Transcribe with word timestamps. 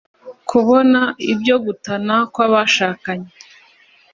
kubona 0.49 1.01
ibyo 1.33 1.55
gutana 1.65 2.15
kw'abashakanye 2.33 3.29